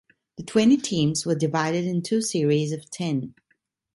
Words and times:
The 0.37 0.43
twenty 0.43 0.77
teams 0.77 1.27
were 1.27 1.35
divided 1.35 1.85
into 1.85 2.01
two 2.09 2.21
series 2.23 2.71
of 2.71 2.89
ten. 2.89 3.35